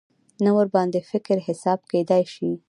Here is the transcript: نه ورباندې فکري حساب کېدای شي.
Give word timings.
نه 0.43 0.51
ورباندې 0.57 0.99
فکري 1.09 1.41
حساب 1.47 1.79
کېدای 1.91 2.23
شي. 2.33 2.49